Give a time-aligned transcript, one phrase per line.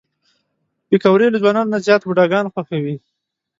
[0.87, 2.95] پکورې له ځوانانو نه زیات بوډاګان خوښوي